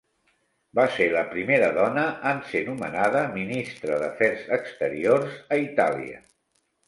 [0.77, 6.19] Va ser la primera dona en ser nomenada ministra d'Afers Exteriors a Itàlia.